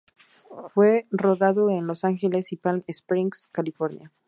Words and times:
Fue 0.73 1.05
rodado 1.11 1.69
en 1.69 1.85
Los 1.85 2.03
Ángeles 2.05 2.51
y 2.51 2.55
Palm 2.55 2.83
Springs, 2.87 3.49
California. 3.51 4.11